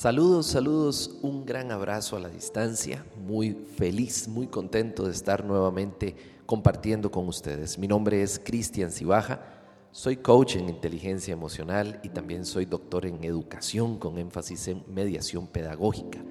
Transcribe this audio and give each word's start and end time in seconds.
Saludos, 0.00 0.46
saludos, 0.46 1.18
un 1.20 1.44
gran 1.44 1.70
abrazo 1.70 2.16
a 2.16 2.20
la 2.20 2.30
distancia, 2.30 3.04
muy 3.18 3.52
feliz, 3.52 4.28
muy 4.28 4.46
contento 4.46 5.04
de 5.04 5.10
estar 5.10 5.44
nuevamente 5.44 6.16
compartiendo 6.46 7.10
con 7.10 7.28
ustedes. 7.28 7.76
Mi 7.78 7.86
nombre 7.86 8.22
es 8.22 8.40
Cristian 8.42 8.90
Cibaja, 8.90 9.44
soy 9.92 10.16
coach 10.16 10.56
en 10.56 10.70
inteligencia 10.70 11.34
emocional 11.34 12.00
y 12.02 12.08
también 12.08 12.46
soy 12.46 12.64
doctor 12.64 13.04
en 13.04 13.22
educación 13.24 13.98
con 13.98 14.16
énfasis 14.16 14.68
en 14.68 14.82
mediación 14.88 15.46
pedagógica. 15.46 16.24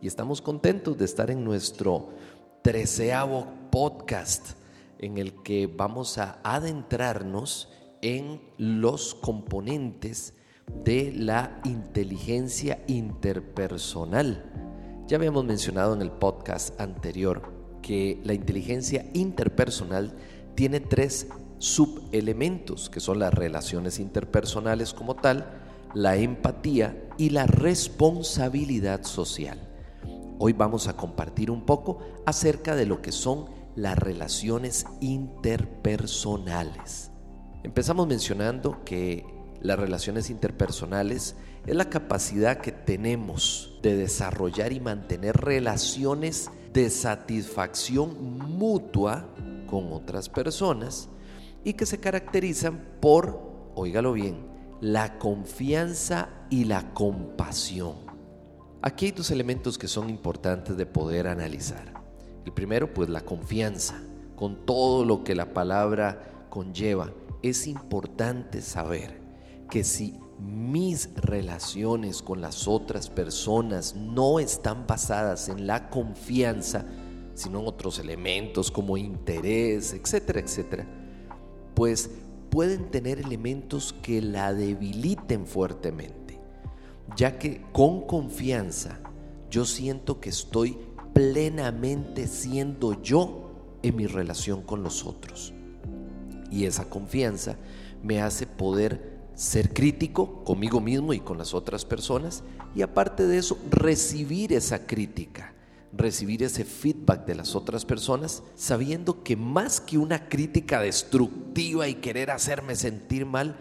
Y 0.00 0.06
estamos 0.06 0.40
contentos 0.40 0.96
de 0.96 1.04
estar 1.04 1.30
en 1.30 1.44
nuestro 1.44 2.08
treceavo 2.62 3.46
podcast 3.70 4.52
en 4.98 5.18
el 5.18 5.34
que 5.42 5.66
vamos 5.66 6.16
a 6.16 6.40
adentrarnos 6.42 7.68
en 8.00 8.40
los 8.56 9.14
componentes 9.14 10.32
de 10.84 11.12
la 11.16 11.60
inteligencia 11.64 12.82
interpersonal. 12.86 14.50
Ya 15.06 15.16
habíamos 15.16 15.44
mencionado 15.44 15.94
en 15.94 16.02
el 16.02 16.10
podcast 16.10 16.78
anterior 16.80 17.62
que 17.82 18.20
la 18.24 18.34
inteligencia 18.34 19.06
interpersonal 19.12 20.14
tiene 20.54 20.80
tres 20.80 21.28
subelementos, 21.58 22.90
que 22.90 23.00
son 23.00 23.18
las 23.18 23.34
relaciones 23.34 23.98
interpersonales 23.98 24.94
como 24.94 25.16
tal, 25.16 25.58
la 25.94 26.16
empatía 26.16 27.08
y 27.18 27.28
la 27.30 27.46
responsabilidad 27.46 29.02
social. 29.04 29.58
Hoy 30.38 30.54
vamos 30.54 30.88
a 30.88 30.96
compartir 30.96 31.50
un 31.50 31.64
poco 31.64 31.98
acerca 32.26 32.74
de 32.74 32.86
lo 32.86 33.02
que 33.02 33.12
son 33.12 33.46
las 33.76 33.98
relaciones 33.98 34.86
interpersonales. 35.00 37.10
Empezamos 37.62 38.08
mencionando 38.08 38.82
que 38.84 39.24
las 39.62 39.78
relaciones 39.78 40.28
interpersonales 40.28 41.36
es 41.66 41.76
la 41.76 41.88
capacidad 41.88 42.58
que 42.58 42.72
tenemos 42.72 43.78
de 43.82 43.96
desarrollar 43.96 44.72
y 44.72 44.80
mantener 44.80 45.36
relaciones 45.36 46.50
de 46.72 46.90
satisfacción 46.90 48.38
mutua 48.38 49.28
con 49.68 49.92
otras 49.92 50.28
personas 50.28 51.08
y 51.62 51.74
que 51.74 51.86
se 51.86 52.00
caracterizan 52.00 52.82
por, 53.00 53.70
oígalo 53.76 54.12
bien, 54.12 54.46
la 54.80 55.18
confianza 55.18 56.28
y 56.50 56.64
la 56.64 56.92
compasión. 56.92 57.94
Aquí 58.82 59.06
hay 59.06 59.12
dos 59.12 59.30
elementos 59.30 59.78
que 59.78 59.86
son 59.86 60.10
importantes 60.10 60.76
de 60.76 60.86
poder 60.86 61.28
analizar. 61.28 62.02
El 62.44 62.52
primero, 62.52 62.92
pues 62.92 63.08
la 63.08 63.20
confianza, 63.20 64.02
con 64.34 64.66
todo 64.66 65.04
lo 65.04 65.22
que 65.22 65.36
la 65.36 65.54
palabra 65.54 66.46
conlleva. 66.50 67.12
Es 67.42 67.68
importante 67.68 68.60
saber 68.60 69.21
que 69.72 69.84
si 69.84 70.14
mis 70.38 71.08
relaciones 71.14 72.20
con 72.20 72.42
las 72.42 72.68
otras 72.68 73.08
personas 73.08 73.96
no 73.96 74.38
están 74.38 74.86
basadas 74.86 75.48
en 75.48 75.66
la 75.66 75.88
confianza, 75.88 76.84
sino 77.32 77.60
en 77.60 77.68
otros 77.68 77.98
elementos 77.98 78.70
como 78.70 78.98
interés, 78.98 79.94
etcétera, 79.94 80.40
etcétera, 80.40 80.86
pues 81.74 82.10
pueden 82.50 82.90
tener 82.90 83.18
elementos 83.18 83.94
que 84.02 84.20
la 84.20 84.52
debiliten 84.52 85.46
fuertemente, 85.46 86.38
ya 87.16 87.38
que 87.38 87.62
con 87.72 88.06
confianza 88.06 89.00
yo 89.50 89.64
siento 89.64 90.20
que 90.20 90.28
estoy 90.28 90.76
plenamente 91.14 92.26
siendo 92.26 93.00
yo 93.00 93.78
en 93.82 93.96
mi 93.96 94.06
relación 94.06 94.60
con 94.60 94.82
los 94.82 95.06
otros. 95.06 95.54
Y 96.50 96.66
esa 96.66 96.90
confianza 96.90 97.56
me 98.02 98.20
hace 98.20 98.46
poder 98.46 99.11
ser 99.34 99.72
crítico 99.72 100.44
conmigo 100.44 100.80
mismo 100.80 101.12
y 101.12 101.20
con 101.20 101.38
las 101.38 101.54
otras 101.54 101.84
personas 101.84 102.42
y 102.74 102.82
aparte 102.82 103.26
de 103.26 103.38
eso 103.38 103.58
recibir 103.70 104.52
esa 104.52 104.86
crítica, 104.86 105.54
recibir 105.92 106.42
ese 106.42 106.64
feedback 106.64 107.26
de 107.26 107.34
las 107.34 107.54
otras 107.54 107.84
personas 107.84 108.42
sabiendo 108.54 109.22
que 109.22 109.36
más 109.36 109.80
que 109.80 109.98
una 109.98 110.28
crítica 110.28 110.80
destructiva 110.80 111.88
y 111.88 111.96
querer 111.96 112.30
hacerme 112.30 112.76
sentir 112.76 113.26
mal, 113.26 113.56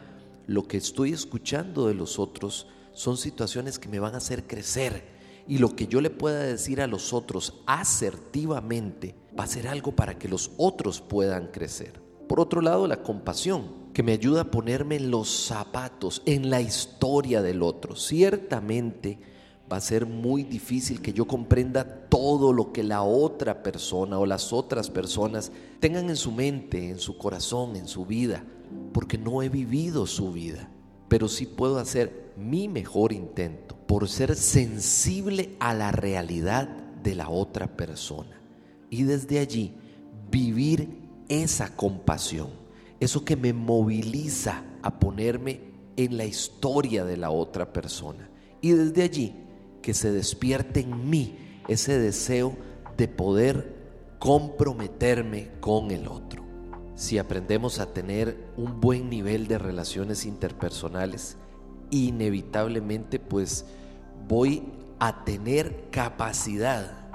lo 0.48 0.68
que 0.68 0.78
estoy 0.78 1.14
escuchando 1.14 1.88
de 1.88 1.94
los 1.94 2.20
otros 2.20 2.68
son 2.94 3.18
situaciones 3.18 3.80
que 3.80 3.90
me 3.90 4.00
van 4.00 4.16
a 4.16 4.18
hacer 4.18 4.46
crecer 4.46 5.04
y 5.48 5.58
lo 5.58 5.76
que 5.76 5.88
yo 5.88 6.02
le 6.02 6.10
pueda 6.10 6.44
decir 6.44 6.82
a 6.82 6.88
los 6.88 7.14
otros 7.14 7.62
asertivamente 7.66 9.16
va 9.38 9.46
a 9.46 9.48
ser 9.48 9.68
algo 9.68 9.94
para 9.96 10.18
que 10.18 10.28
los 10.28 10.52
otros 10.58 11.02
puedan 11.02 11.48
crecer. 11.48 12.02
Por 12.28 12.40
otro 12.40 12.62
lado, 12.62 12.88
la 12.88 13.02
compasión 13.02 13.81
que 13.94 14.04
me 14.04 14.14
ayuda 14.14 14.42
a 14.42 14.52
ponerme 14.52 14.96
en 14.96 15.12
los 15.12 15.30
zapatos, 15.30 16.22
en 16.26 16.50
la 16.50 16.62
historia 16.62 17.42
del 17.42 17.62
otro. 17.62 17.96
Ciertamente 17.96 19.20
va 19.72 19.78
a 19.78 19.82
ser 19.82 20.06
muy 20.06 20.44
difícil 20.44 21.02
que 21.02 21.14
yo 21.14 21.26
comprenda 21.28 22.08
todo 22.10 22.54
lo 22.54 22.72
que 22.72 22.84
la 22.84 23.04
otra 23.04 23.64
persona 23.64 24.20
o 24.20 24.26
las 24.26 24.54
otras 24.54 24.90
personas 24.90 25.52
tengan 25.80 26.10
en 26.10 26.18
su 26.18 26.32
mente, 26.32 26.90
en 26.90 27.00
su 27.00 27.18
corazón, 27.18 27.76
en 27.76 27.88
su 27.88 28.06
vida, 28.06 28.44
porque 28.94 29.18
no 29.18 29.42
he 29.42 29.50
vivido 29.50 30.06
su 30.08 30.32
vida. 30.32 30.70
Pero 31.08 31.28
sí 31.28 31.46
puedo 31.46 31.78
hacer 31.78 32.34
mi 32.38 32.68
mejor 32.68 33.12
intento 33.12 33.76
por 33.88 34.08
ser 34.08 34.36
sensible 34.36 35.56
a 35.60 35.74
la 35.74 35.92
realidad 35.92 36.70
de 37.04 37.16
la 37.16 37.30
otra 37.30 37.76
persona. 37.76 38.42
Y 38.90 39.04
desde 39.04 39.40
allí 39.40 39.74
vivir 40.30 41.02
esa 41.28 41.76
compasión 41.76 42.61
eso 43.02 43.26
que 43.26 43.36
me 43.36 43.52
moviliza 43.52 44.64
a 44.84 45.00
ponerme 45.00 45.60
en 45.98 46.18
la 46.18 46.26
historia 46.26 47.04
de 47.04 47.18
la 47.18 47.32
otra 47.32 47.74
persona. 47.74 48.30
Y 48.62 48.72
desde 48.72 49.02
allí 49.02 49.36
que 49.82 49.96
se 49.96 50.12
despierte 50.12 50.82
en 50.82 51.10
mí 51.10 51.36
ese 51.68 51.98
deseo 51.98 52.56
de 52.98 53.08
poder 53.08 53.76
comprometerme 54.20 55.50
con 55.60 55.90
el 55.90 56.08
otro. 56.08 56.46
Si 56.94 57.18
aprendemos 57.18 57.80
a 57.80 57.92
tener 57.92 58.38
un 58.56 58.80
buen 58.80 59.10
nivel 59.10 59.48
de 59.48 59.58
relaciones 59.58 60.28
interpersonales, 60.28 61.38
inevitablemente 61.90 63.18
pues 63.18 63.66
voy 64.28 64.62
a 65.00 65.24
tener 65.24 65.90
capacidad 65.90 67.10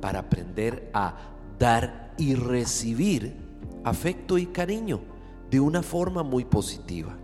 para 0.00 0.18
aprender 0.18 0.90
a 0.92 1.14
dar 1.60 2.12
y 2.18 2.34
recibir 2.34 3.36
afecto 3.84 4.36
y 4.36 4.46
cariño 4.46 5.16
de 5.50 5.60
una 5.60 5.82
forma 5.82 6.22
muy 6.22 6.44
positiva. 6.44 7.16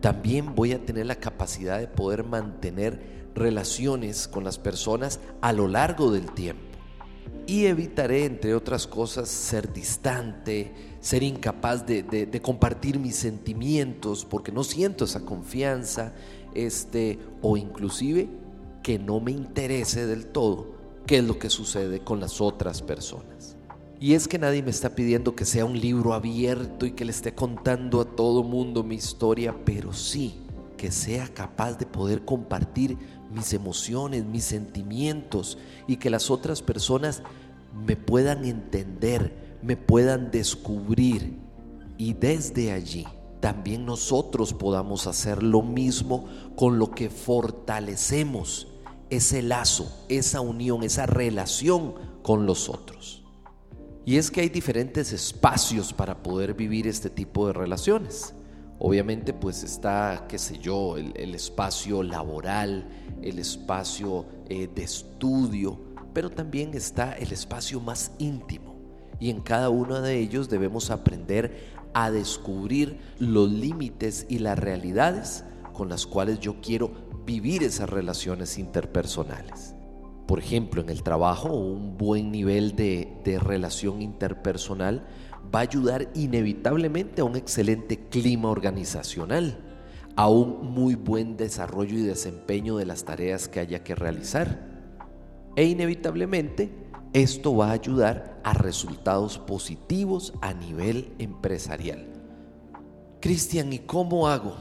También 0.00 0.54
voy 0.54 0.72
a 0.72 0.84
tener 0.84 1.06
la 1.06 1.16
capacidad 1.16 1.78
de 1.78 1.86
poder 1.86 2.24
mantener 2.24 3.20
relaciones 3.34 4.28
con 4.28 4.44
las 4.44 4.58
personas 4.58 5.20
a 5.40 5.52
lo 5.52 5.68
largo 5.68 6.10
del 6.10 6.30
tiempo. 6.32 6.62
Y 7.46 7.66
evitaré, 7.66 8.24
entre 8.24 8.54
otras 8.54 8.86
cosas, 8.86 9.28
ser 9.28 9.72
distante, 9.72 10.72
ser 11.00 11.22
incapaz 11.22 11.84
de, 11.84 12.40
compartir 12.42 12.98
mis 12.98 13.16
sentimientos 13.16 14.24
porque 14.24 14.52
no 14.52 14.62
siento 14.62 15.04
esa 15.04 15.24
confianza, 15.24 16.12
este, 16.54 17.18
o 17.42 17.56
inclusive 17.56 18.28
que 18.82 18.98
no 18.98 19.20
me 19.20 19.32
interese 19.32 20.06
del 20.06 20.26
todo 20.26 20.80
qué 21.06 21.18
es 21.18 21.24
lo 21.24 21.38
que 21.38 21.50
sucede 21.50 22.00
con 22.00 22.20
las 22.20 22.40
otras 22.40 22.82
personas. 22.82 23.56
Y 24.02 24.14
es 24.14 24.28
que 24.28 24.38
nadie 24.38 24.62
me 24.62 24.70
está 24.70 24.94
pidiendo 24.94 25.36
que 25.36 25.44
sea 25.44 25.66
un 25.66 25.78
libro 25.78 26.14
abierto 26.14 26.86
y 26.86 26.92
que 26.92 27.04
le 27.04 27.10
esté 27.10 27.34
contando 27.34 28.00
a 28.00 28.06
todo 28.06 28.42
mundo 28.42 28.82
mi 28.82 28.94
historia, 28.94 29.54
pero 29.66 29.92
sí 29.92 30.36
que 30.78 30.90
sea 30.90 31.28
capaz 31.28 31.74
de 31.74 31.84
poder 31.84 32.24
compartir 32.24 32.96
mis 33.30 33.52
emociones, 33.52 34.24
mis 34.24 34.44
sentimientos 34.44 35.58
y 35.86 35.98
que 35.98 36.08
las 36.08 36.30
otras 36.30 36.62
personas 36.62 37.22
me 37.86 37.94
puedan 37.94 38.46
entender, 38.46 39.58
me 39.62 39.76
puedan 39.76 40.30
descubrir 40.30 41.38
y 41.98 42.14
desde 42.14 42.72
allí 42.72 43.06
también 43.40 43.84
nosotros 43.84 44.54
podamos 44.54 45.06
hacer 45.06 45.42
lo 45.42 45.60
mismo 45.60 46.24
con 46.56 46.78
lo 46.78 46.90
que 46.92 47.10
fortalecemos 47.10 48.68
ese 49.10 49.42
lazo, 49.42 49.92
esa 50.08 50.40
unión, 50.40 50.84
esa 50.84 51.04
relación 51.04 51.92
con 52.22 52.46
los 52.46 52.70
otros. 52.70 53.19
Y 54.04 54.16
es 54.16 54.30
que 54.30 54.40
hay 54.40 54.48
diferentes 54.48 55.12
espacios 55.12 55.92
para 55.92 56.22
poder 56.22 56.54
vivir 56.54 56.86
este 56.86 57.10
tipo 57.10 57.46
de 57.46 57.52
relaciones. 57.52 58.34
Obviamente 58.78 59.34
pues 59.34 59.62
está, 59.62 60.24
qué 60.26 60.38
sé 60.38 60.58
yo, 60.58 60.96
el, 60.96 61.34
espacio 61.34 62.02
laboral, 62.02 62.88
el 63.20 63.38
espacio 63.38 64.24
eh, 64.48 64.68
de 64.74 64.84
estudio, 64.84 65.78
pero 66.14 66.30
también 66.30 66.72
está 66.72 67.12
el 67.12 67.30
espacio 67.30 67.78
más 67.78 68.12
íntimo. 68.18 68.74
Y 69.20 69.28
en 69.28 69.42
cada 69.42 69.68
uno 69.68 70.00
de 70.00 70.18
ellos 70.18 70.48
debemos 70.48 70.90
aprender 70.90 71.68
a 71.92 72.10
descubrir 72.10 72.98
los 73.18 73.50
límites 73.50 74.24
y 74.30 74.38
las 74.38 74.58
realidades 74.58 75.44
con 75.74 75.90
las 75.90 76.06
cuales 76.06 76.40
yo 76.40 76.62
quiero 76.62 76.90
vivir 77.26 77.62
esas 77.62 77.90
relaciones 77.90 78.56
interpersonales 78.56 79.74
por 80.30 80.38
ejemplo, 80.38 80.80
en 80.80 80.90
el 80.90 81.02
trabajo, 81.02 81.52
un 81.52 81.98
buen 81.98 82.30
nivel 82.30 82.76
de, 82.76 83.40
relación 83.42 84.00
interpersonal 84.00 85.04
va 85.52 85.58
a 85.58 85.62
ayudar 85.62 86.08
inevitablemente 86.14 87.20
a 87.20 87.24
un 87.24 87.34
excelente 87.34 87.98
clima 88.08 88.48
organizacional, 88.48 89.58
a 90.14 90.28
un 90.28 90.72
muy 90.72 90.94
buen 90.94 91.36
desarrollo 91.36 91.98
y 91.98 92.02
desempeño 92.02 92.76
de 92.76 92.86
las 92.86 93.04
tareas 93.04 93.48
que 93.48 93.58
haya 93.58 93.82
que 93.82 93.96
realizar. 93.96 94.68
E 95.56 95.64
inevitablemente 95.64 96.70
esto 97.12 97.56
va 97.56 97.70
a 97.70 97.72
ayudar 97.72 98.40
a 98.44 98.54
resultados 98.54 99.36
positivos 99.36 100.32
a 100.42 100.54
nivel 100.54 101.12
empresarial. 101.18 102.06
Cristian, 103.20 103.72
¿y 103.72 103.80
cómo 103.80 104.28
hago 104.28 104.54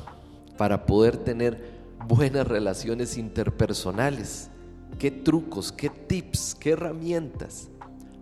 para 0.58 0.88
poder 0.88 1.18
tener 1.18 1.64
buenas 2.08 2.48
relaciones 2.48 3.20
interpersonales? 3.20 4.50
¿Qué 4.98 5.12
trucos, 5.12 5.72
qué 5.72 5.90
tips, 5.90 6.56
qué 6.60 6.72
herramientas? 6.72 7.70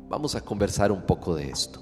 Vamos 0.10 0.36
a 0.36 0.42
conversar 0.42 0.92
un 0.92 1.04
poco 1.04 1.36
de 1.36 1.50
esto. 1.50 1.82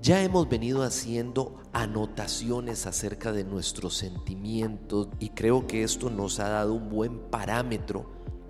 Ya 0.00 0.22
hemos 0.22 0.48
venido 0.48 0.82
haciendo 0.82 1.60
anotaciones 1.72 2.86
acerca 2.86 3.32
de 3.32 3.44
nuestros 3.44 3.96
sentimientos 3.96 5.08
y 5.18 5.30
creo 5.30 5.66
que 5.66 5.82
esto 5.82 6.10
nos 6.10 6.38
ha 6.38 6.48
dado 6.48 6.74
un 6.74 6.88
buen 6.88 7.18
parámetro 7.30 8.06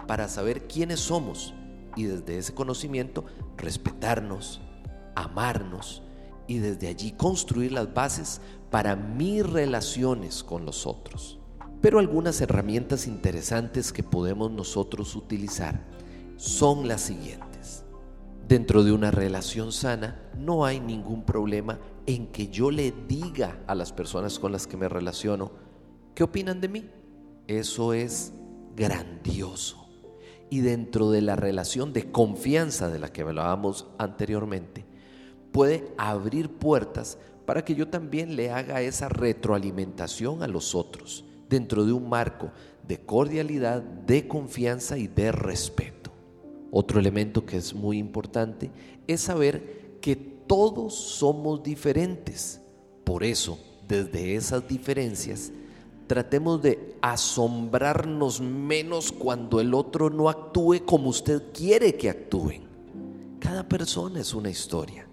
para 0.06 0.28
saber 0.28 0.66
quiénes 0.66 1.00
somos 1.00 1.54
y 1.96 2.04
desde 2.04 2.38
ese 2.38 2.54
conocimiento 2.54 3.24
respetarnos, 3.56 4.60
amarnos 5.14 6.02
y 6.46 6.58
desde 6.58 6.88
allí 6.88 7.12
construir 7.12 7.72
las 7.72 7.92
bases 7.94 8.40
para 8.70 8.94
mis 8.94 9.44
relaciones 9.44 10.44
con 10.44 10.66
los 10.66 10.86
otros. 10.86 11.35
Pero 11.80 11.98
algunas 11.98 12.40
herramientas 12.40 13.06
interesantes 13.06 13.92
que 13.92 14.02
podemos 14.02 14.50
nosotros 14.50 15.14
utilizar 15.14 15.84
son 16.36 16.88
las 16.88 17.02
siguientes. 17.02 17.84
Dentro 18.48 18.84
de 18.84 18.92
una 18.92 19.10
relación 19.10 19.72
sana 19.72 20.30
no 20.38 20.64
hay 20.64 20.80
ningún 20.80 21.24
problema 21.24 21.78
en 22.06 22.28
que 22.28 22.48
yo 22.48 22.70
le 22.70 22.94
diga 23.08 23.60
a 23.66 23.74
las 23.74 23.92
personas 23.92 24.38
con 24.38 24.52
las 24.52 24.66
que 24.66 24.76
me 24.76 24.88
relaciono 24.88 25.50
qué 26.14 26.22
opinan 26.22 26.60
de 26.60 26.68
mí. 26.68 26.90
Eso 27.46 27.92
es 27.92 28.32
grandioso. 28.74 29.88
Y 30.48 30.60
dentro 30.60 31.10
de 31.10 31.22
la 31.22 31.36
relación 31.36 31.92
de 31.92 32.10
confianza 32.10 32.88
de 32.88 33.00
la 33.00 33.12
que 33.12 33.22
hablábamos 33.22 33.86
anteriormente, 33.98 34.84
puede 35.50 35.92
abrir 35.98 36.50
puertas 36.50 37.18
para 37.46 37.64
que 37.64 37.74
yo 37.74 37.88
también 37.88 38.36
le 38.36 38.50
haga 38.50 38.80
esa 38.80 39.08
retroalimentación 39.08 40.42
a 40.42 40.48
los 40.48 40.74
otros 40.74 41.25
dentro 41.48 41.84
de 41.84 41.92
un 41.92 42.08
marco 42.08 42.50
de 42.86 42.98
cordialidad, 42.98 43.82
de 43.82 44.28
confianza 44.28 44.98
y 44.98 45.08
de 45.08 45.32
respeto. 45.32 46.10
Otro 46.70 47.00
elemento 47.00 47.44
que 47.44 47.56
es 47.56 47.74
muy 47.74 47.98
importante 47.98 48.70
es 49.06 49.22
saber 49.22 49.98
que 50.00 50.16
todos 50.16 50.94
somos 50.94 51.62
diferentes. 51.62 52.60
Por 53.04 53.24
eso, 53.24 53.58
desde 53.88 54.36
esas 54.36 54.66
diferencias, 54.68 55.52
tratemos 56.06 56.62
de 56.62 56.96
asombrarnos 57.00 58.40
menos 58.40 59.10
cuando 59.12 59.60
el 59.60 59.74
otro 59.74 60.10
no 60.10 60.28
actúe 60.28 60.84
como 60.84 61.08
usted 61.08 61.52
quiere 61.52 61.96
que 61.96 62.10
actúen. 62.10 62.62
Cada 63.40 63.68
persona 63.68 64.20
es 64.20 64.34
una 64.34 64.50
historia. 64.50 65.06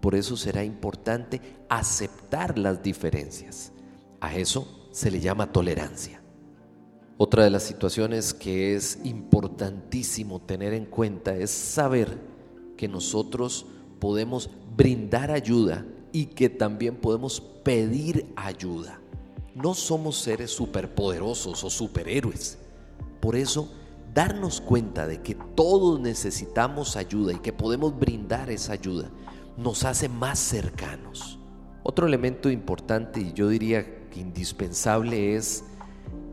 Por 0.00 0.14
eso 0.14 0.36
será 0.36 0.64
importante 0.64 1.40
aceptar 1.68 2.58
las 2.58 2.82
diferencias. 2.82 3.72
A 4.20 4.36
eso 4.36 4.79
se 4.90 5.10
le 5.10 5.20
llama 5.20 5.52
tolerancia. 5.52 6.22
Otra 7.16 7.44
de 7.44 7.50
las 7.50 7.64
situaciones 7.64 8.32
que 8.32 8.74
es 8.74 8.98
importantísimo 9.04 10.40
tener 10.40 10.72
en 10.72 10.86
cuenta 10.86 11.36
es 11.36 11.50
saber 11.50 12.18
que 12.76 12.88
nosotros 12.88 13.66
podemos 13.98 14.50
brindar 14.76 15.30
ayuda 15.30 15.84
y 16.12 16.26
que 16.26 16.48
también 16.48 16.96
podemos 16.96 17.40
pedir 17.40 18.32
ayuda. 18.36 19.00
No 19.54 19.74
somos 19.74 20.16
seres 20.16 20.50
superpoderosos 20.50 21.62
o 21.62 21.68
superhéroes. 21.68 22.58
Por 23.20 23.36
eso, 23.36 23.70
darnos 24.14 24.60
cuenta 24.60 25.06
de 25.06 25.20
que 25.20 25.34
todos 25.54 26.00
necesitamos 26.00 26.96
ayuda 26.96 27.34
y 27.34 27.40
que 27.40 27.52
podemos 27.52 27.98
brindar 27.98 28.50
esa 28.50 28.72
ayuda 28.72 29.10
nos 29.56 29.84
hace 29.84 30.08
más 30.08 30.38
cercanos. 30.38 31.39
Otro 31.82 32.06
elemento 32.06 32.50
importante, 32.50 33.20
y 33.20 33.32
yo 33.32 33.48
diría 33.48 34.08
que 34.10 34.20
indispensable 34.20 35.36
es 35.36 35.64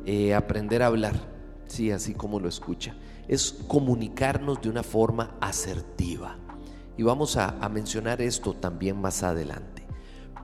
eh, 0.06 0.34
aprender 0.34 0.84
a 0.84 0.88
hablar, 0.88 1.16
sí, 1.68 1.92
así 1.92 2.14
como 2.14 2.40
lo 2.40 2.50
escucha, 2.50 2.96
es 3.28 3.54
comunicarnos 3.68 4.62
de 4.62 4.70
una 4.70 4.84
forma 4.84 5.38
asertiva. 5.40 6.38
Y 6.98 7.04
vamos 7.04 7.38
a, 7.38 7.58
a 7.60 7.70
mencionar 7.70 8.22
esto 8.22 8.54
también 8.54 9.00
más 9.00 9.24
adelante. 9.24 9.86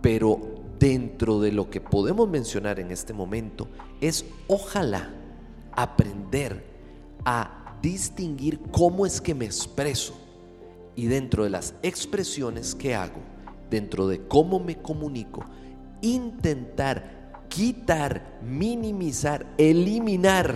Pero 0.01 0.39
dentro 0.79 1.39
de 1.39 1.51
lo 1.51 1.69
que 1.69 1.81
podemos 1.81 2.29
mencionar 2.29 2.79
en 2.79 2.91
este 2.91 3.13
momento 3.13 3.69
es 4.01 4.25
ojalá 4.47 5.09
aprender 5.71 6.63
a 7.25 7.77
distinguir 7.81 8.59
cómo 8.71 9.05
es 9.05 9.19
que 9.21 9.35
me 9.35 9.45
expreso 9.45 10.13
y 10.95 11.07
dentro 11.07 11.43
de 11.43 11.49
las 11.49 11.73
expresiones 11.81 12.75
que 12.75 12.95
hago, 12.95 13.19
dentro 13.69 14.07
de 14.07 14.27
cómo 14.27 14.59
me 14.59 14.77
comunico, 14.77 15.45
intentar 16.01 17.43
quitar, 17.49 18.39
minimizar, 18.41 19.45
eliminar 19.57 20.55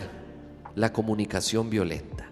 la 0.75 0.91
comunicación 0.93 1.69
violenta. 1.69 2.29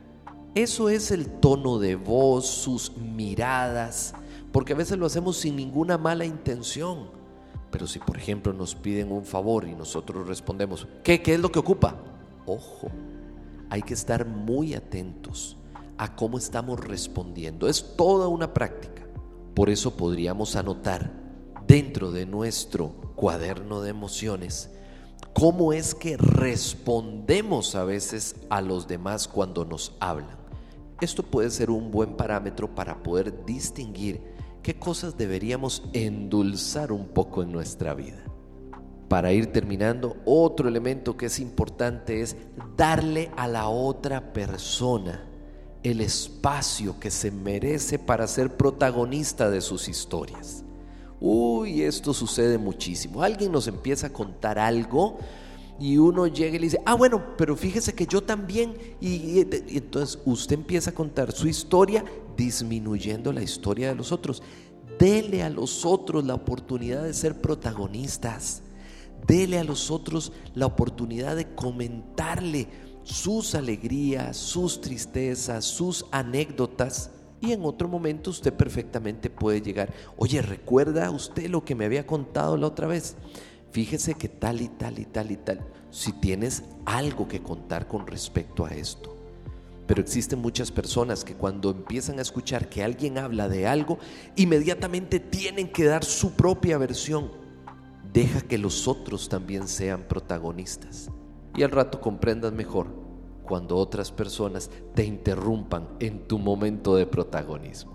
Eso 0.55 0.89
es 0.89 1.11
el 1.11 1.27
tono 1.27 1.79
de 1.79 1.95
voz, 1.95 2.47
sus 2.47 2.95
miradas, 2.97 4.13
porque 4.51 4.73
a 4.73 4.77
veces 4.77 4.97
lo 4.97 5.05
hacemos 5.05 5.37
sin 5.37 5.55
ninguna 5.55 5.97
mala 5.97 6.25
intención. 6.25 7.09
Pero 7.71 7.87
si 7.87 7.99
por 7.99 8.17
ejemplo 8.17 8.53
nos 8.53 8.73
piden 8.73 9.11
un 9.11 9.25
favor 9.25 9.67
y 9.67 9.75
nosotros 9.75 10.27
respondemos, 10.27 10.87
¿qué, 11.03 11.21
qué 11.21 11.33
es 11.33 11.39
lo 11.39 11.51
que 11.51 11.59
ocupa? 11.59 11.95
Ojo, 12.45 12.89
hay 13.69 13.81
que 13.81 13.93
estar 13.93 14.25
muy 14.25 14.73
atentos 14.73 15.57
a 15.97 16.15
cómo 16.15 16.37
estamos 16.37 16.79
respondiendo. 16.79 17.67
Es 17.67 17.95
toda 17.97 18.27
una 18.27 18.53
práctica. 18.53 18.94
Por 19.55 19.69
eso 19.69 19.95
podríamos 19.95 20.57
anotar 20.57 21.13
dentro 21.65 22.11
de 22.11 22.25
nuestro 22.25 22.89
cuaderno 23.15 23.81
de 23.81 23.89
emociones 23.89 24.69
cómo 25.33 25.71
es 25.71 25.95
que 25.95 26.17
respondemos 26.17 27.75
a 27.75 27.85
veces 27.85 28.35
a 28.49 28.61
los 28.61 28.87
demás 28.87 29.29
cuando 29.29 29.63
nos 29.63 29.95
hablan. 30.01 30.37
Esto 30.99 31.23
puede 31.23 31.49
ser 31.51 31.69
un 31.71 31.89
buen 31.89 32.17
parámetro 32.17 32.75
para 32.75 33.01
poder 33.01 33.45
distinguir 33.45 34.21
qué 34.61 34.77
cosas 34.77 35.17
deberíamos 35.17 35.83
endulzar 35.93 36.91
un 36.91 37.07
poco 37.07 37.41
en 37.41 37.51
nuestra 37.51 37.93
vida. 37.93 38.23
Para 39.07 39.31
ir 39.31 39.53
terminando, 39.53 40.17
otro 40.25 40.67
elemento 40.67 41.15
que 41.15 41.27
es 41.27 41.39
importante 41.39 42.21
es 42.21 42.35
darle 42.75 43.31
a 43.37 43.47
la 43.47 43.69
otra 43.69 44.33
persona 44.33 45.23
el 45.85 46.01
espacio 46.01 46.99
que 46.99 47.11
se 47.11 47.31
merece 47.31 47.99
para 47.99 48.27
ser 48.27 48.57
protagonista 48.57 49.49
de 49.49 49.61
sus 49.61 49.87
historias. 49.87 50.63
Uy, 51.19 51.83
esto 51.83 52.13
sucede 52.13 52.57
muchísimo. 52.57 53.21
Alguien 53.21 53.51
nos 53.51 53.67
empieza 53.67 54.07
a 54.07 54.13
contar 54.13 54.59
algo 54.59 55.19
y 55.79 55.97
uno 55.97 56.27
llega 56.27 56.55
y 56.55 56.59
le 56.59 56.65
dice, 56.65 56.81
ah, 56.85 56.95
bueno, 56.95 57.35
pero 57.37 57.55
fíjese 57.55 57.93
que 57.93 58.07
yo 58.07 58.21
también. 58.21 58.73
Y, 58.99 59.41
entonces 59.75 60.19
usted 60.25 60.55
empieza 60.55 60.89
a 60.89 60.93
contar 60.93 61.31
su 61.31 61.47
historia 61.47 62.03
disminuyendo 62.35 63.31
la 63.31 63.43
historia 63.43 63.89
de 63.89 63.95
los 63.95 64.11
otros. 64.11 64.41
Dele 64.97 65.43
a 65.43 65.49
los 65.49 65.85
otros 65.85 66.23
la 66.25 66.33
oportunidad 66.33 67.03
de 67.03 67.13
ser 67.13 67.39
protagonistas. 67.39 68.63
Dele 69.27 69.59
a 69.59 69.63
los 69.63 69.91
otros 69.91 70.31
la 70.53 70.65
oportunidad 70.65 71.35
de 71.35 71.53
comentarle 71.53 72.67
sus 73.05 73.53
alegrías, 73.55 74.35
sus 74.35 74.81
tristezas, 74.81 75.63
sus 75.63 76.05
anécdotas 76.11 77.11
y 77.39 77.51
en 77.51 77.63
otro 77.63 77.87
momento 77.87 78.31
usted 78.31 78.51
perfectamente 78.51 79.29
puede 79.29 79.61
llegar, 79.61 79.93
oye, 80.17 80.41
¿recuerda 80.41 81.11
usted 81.11 81.47
lo 81.47 81.63
que 81.63 81.75
me 81.75 81.85
había 81.85 82.07
contado 82.07 82.57
la 82.57 82.67
otra 82.67 82.87
vez? 82.87 83.15
Fíjese 83.71 84.15
que 84.15 84.27
tal 84.27 84.61
y 84.61 84.69
tal 84.69 84.97
y 84.97 85.05
tal 85.05 85.31
y 85.31 85.37
tal, 85.37 85.61
si 85.91 86.11
tienes 86.13 86.63
algo 86.85 87.27
que 87.27 87.43
contar 87.43 87.87
con 87.87 88.07
respecto 88.07 88.65
a 88.65 88.69
esto. 88.71 89.15
Pero 89.85 90.01
existen 90.01 90.39
muchas 90.39 90.71
personas 90.71 91.23
que 91.23 91.35
cuando 91.35 91.69
empiezan 91.69 92.17
a 92.17 92.23
escuchar 92.23 92.69
que 92.69 92.83
alguien 92.83 93.19
habla 93.19 93.47
de 93.47 93.67
algo, 93.67 93.99
inmediatamente 94.35 95.19
tienen 95.19 95.71
que 95.71 95.85
dar 95.85 96.03
su 96.03 96.31
propia 96.31 96.79
versión. 96.79 97.31
Deja 98.11 98.41
que 98.41 98.57
los 98.57 98.87
otros 98.87 99.29
también 99.29 99.67
sean 99.67 100.03
protagonistas. 100.07 101.11
Y 101.55 101.63
al 101.63 101.71
rato 101.71 102.01
comprendan 102.01 102.55
mejor 102.55 102.87
cuando 103.43 103.77
otras 103.77 104.11
personas 104.11 104.69
te 104.93 105.05
interrumpan 105.05 105.87
en 105.99 106.27
tu 106.27 106.39
momento 106.39 106.95
de 106.95 107.05
protagonismo. 107.05 107.93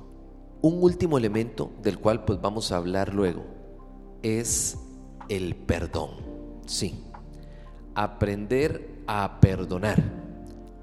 Un 0.62 0.82
último 0.82 1.18
elemento 1.18 1.70
del 1.82 1.98
cual 1.98 2.24
pues 2.24 2.40
vamos 2.40 2.70
a 2.70 2.76
hablar 2.76 3.14
luego 3.14 3.44
es 4.22 4.78
el 5.28 5.56
perdón. 5.56 6.10
Sí, 6.66 7.02
aprender 7.94 9.02
a 9.06 9.40
perdonar, 9.40 10.02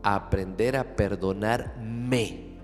aprender 0.03 0.75
a 0.77 0.95
perdonarme 0.95 2.57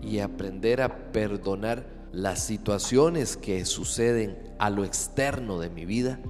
y 0.00 0.18
aprender 0.20 0.80
a 0.80 1.12
perdonar 1.12 1.86
las 2.12 2.44
situaciones 2.44 3.36
que 3.36 3.64
suceden 3.64 4.38
a 4.58 4.70
lo 4.70 4.84
externo 4.84 5.58
de 5.58 5.70
mi 5.70 5.84
vida 5.84 6.20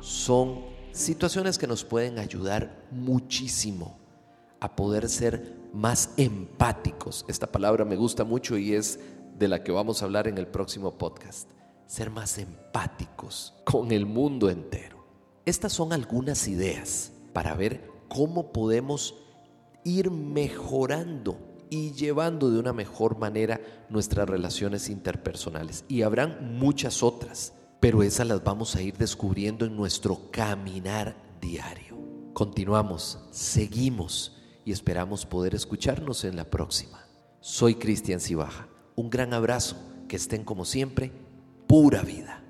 son 0.00 0.75
situaciones 0.96 1.58
que 1.58 1.66
nos 1.66 1.84
pueden 1.84 2.18
ayudar 2.18 2.86
muchísimo 2.90 3.98
a 4.60 4.74
poder 4.74 5.08
ser 5.08 5.54
más 5.72 6.10
empáticos. 6.16 7.24
Esta 7.28 7.46
palabra 7.46 7.84
me 7.84 7.96
gusta 7.96 8.24
mucho 8.24 8.56
y 8.56 8.74
es 8.74 8.98
de 9.38 9.48
la 9.48 9.62
que 9.62 9.72
vamos 9.72 10.00
a 10.00 10.06
hablar 10.06 10.26
en 10.26 10.38
el 10.38 10.46
próximo 10.46 10.96
podcast. 10.96 11.50
Ser 11.86 12.10
más 12.10 12.38
empáticos 12.38 13.54
con 13.64 13.92
el 13.92 14.06
mundo 14.06 14.48
entero. 14.48 15.04
Estas 15.44 15.72
son 15.72 15.92
algunas 15.92 16.48
ideas 16.48 17.12
para 17.32 17.54
ver 17.54 17.88
cómo 18.08 18.52
podemos 18.52 19.14
ir 19.84 20.10
mejorando 20.10 21.38
y 21.68 21.92
llevando 21.92 22.50
de 22.50 22.58
una 22.58 22.72
mejor 22.72 23.18
manera 23.18 23.60
nuestras 23.90 24.28
relaciones 24.28 24.88
interpersonales. 24.88 25.84
Y 25.88 26.02
habrán 26.02 26.58
muchas 26.58 27.02
otras, 27.02 27.52
pero 27.80 28.02
esas 28.02 28.26
las 28.26 28.42
vamos 28.42 28.76
a 28.76 28.82
ir 28.82 28.96
descubriendo 28.96 29.64
en 29.66 29.76
nuestro 29.76 30.30
caminar 30.30 31.16
diario. 31.40 31.96
Continuamos, 32.32 33.18
seguimos 33.30 34.36
y 34.64 34.72
esperamos 34.72 35.24
poder 35.24 35.54
escucharnos 35.54 36.24
en 36.24 36.36
la 36.36 36.44
próxima. 36.44 37.06
Soy 37.40 37.76
Cristian 37.76 38.20
Cibaja. 38.20 38.68
Un 38.94 39.10
gran 39.10 39.32
abrazo, 39.32 39.76
que 40.08 40.16
estén 40.16 40.44
como 40.44 40.64
siempre, 40.64 41.12
pura 41.66 42.02
vida. 42.02 42.42